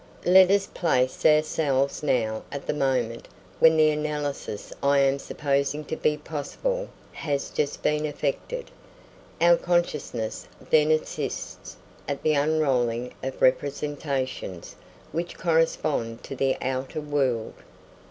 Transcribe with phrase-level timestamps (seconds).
[0.25, 3.27] Let us place ourselves now at the moment
[3.59, 8.71] when the analysis I am supposing to be possible has just been effected.
[9.39, 11.77] Our consciousness then assists
[12.07, 14.75] at the unrolling of representations
[15.11, 17.53] which correspond to the outer world.